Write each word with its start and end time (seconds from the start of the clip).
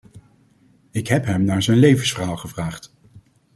Ik 0.91 1.07
heb 1.07 1.25
hem 1.25 1.43
naar 1.43 1.63
zijn 1.63 1.77
levensverhaal 1.77 2.37
gevraagd. 2.37 2.93